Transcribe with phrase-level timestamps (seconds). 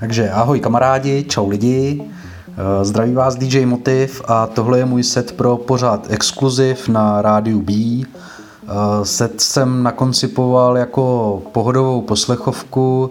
[0.00, 5.32] Takže ahoj kamarádi, čau lidi, eh, zdraví vás DJ Motiv a tohle je můj set
[5.32, 7.72] pro pořád exkluziv na rádiu B.
[7.72, 13.10] Eh, set jsem nakoncipoval jako pohodovou poslechovku,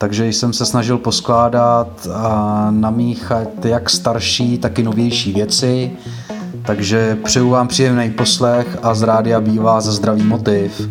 [0.00, 5.90] takže jsem se snažil poskládat a namíchat jak starší, tak i novější věci.
[6.66, 10.88] Takže přeju vám příjemný poslech a z rádia bývá za zdravý motiv.